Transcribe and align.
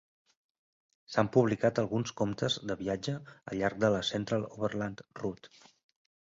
S'han 1.15 1.29
publicat 1.35 1.81
alguns 1.83 2.15
comptes 2.23 2.57
de 2.71 2.79
viatge 2.81 3.15
al 3.37 3.61
llarg 3.63 3.79
de 3.87 3.95
la 3.99 4.03
Central 4.11 4.51
Overland 4.51 5.09
Route. 5.25 5.57